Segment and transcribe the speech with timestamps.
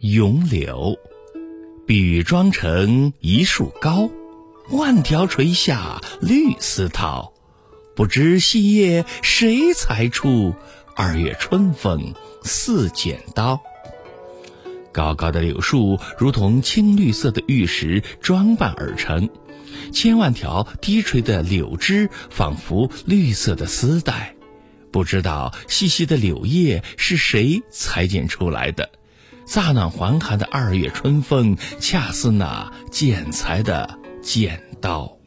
[0.00, 0.96] 咏柳，
[1.84, 4.08] 碧玉妆成一树高，
[4.70, 7.32] 万条垂下绿丝绦。
[7.96, 10.54] 不知细叶谁裁出？
[10.94, 12.14] 二月春风
[12.44, 13.60] 似剪刀。
[14.92, 19.28] 高高的柳树如同青绿色的玉石装扮而成，
[19.92, 24.36] 千万条低垂的柳枝仿佛绿色的丝带。
[24.92, 28.88] 不知道细细的柳叶是谁裁剪出来的？
[29.48, 35.17] 乍暖还寒的二月春风，恰似那剪裁的剪刀。